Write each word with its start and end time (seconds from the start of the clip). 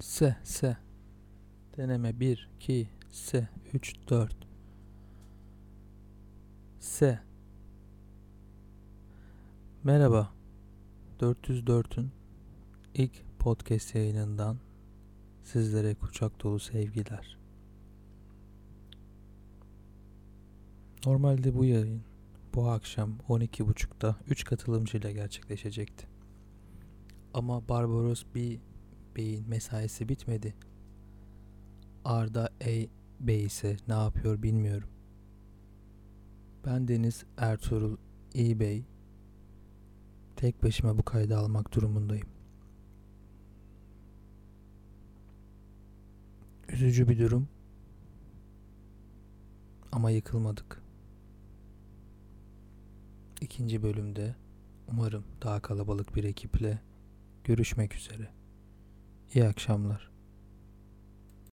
S 0.00 0.36
S 0.44 0.76
Deneme 1.76 2.20
1 2.20 2.48
2 2.56 2.88
S 3.10 3.48
3 3.72 3.94
4 4.10 4.36
S 6.80 7.20
Merhaba 9.84 10.32
404'ün 11.20 12.10
ilk 12.94 13.12
podcast 13.38 13.94
yayınından 13.94 14.58
sizlere 15.42 15.94
kucak 15.94 16.42
dolu 16.42 16.58
sevgiler. 16.58 17.38
Normalde 21.06 21.54
bu 21.54 21.64
yayın 21.64 22.02
bu 22.54 22.68
akşam 22.68 23.10
12.30'da 23.28 24.16
3 24.28 24.44
katılımcıyla 24.44 25.10
gerçekleşecekti. 25.10 26.06
Ama 27.34 27.68
Barbaros 27.68 28.24
bir 28.34 28.58
beyin 29.16 29.48
mesaisi 29.48 30.08
bitmedi. 30.08 30.54
Arda 32.04 32.50
E 32.64 32.88
Bey 33.20 33.44
ise 33.44 33.76
ne 33.88 33.94
yapıyor 33.94 34.42
bilmiyorum. 34.42 34.88
Ben 36.66 36.88
Deniz 36.88 37.24
Ertuğrul 37.36 37.96
İ 38.34 38.60
Bey 38.60 38.84
tek 40.36 40.62
başıma 40.62 40.98
bu 40.98 41.02
kaydı 41.02 41.38
almak 41.38 41.74
durumundayım. 41.74 42.28
Üzücü 46.68 47.08
bir 47.08 47.18
durum. 47.18 47.48
Ama 49.92 50.10
yıkılmadık. 50.10 50.82
İkinci 53.40 53.82
bölümde 53.82 54.34
umarım 54.88 55.24
daha 55.42 55.60
kalabalık 55.60 56.16
bir 56.16 56.24
ekiple 56.24 56.78
görüşmek 57.44 57.94
üzere. 57.94 58.28
İyi 59.34 59.44
akşamlar. 59.44 60.15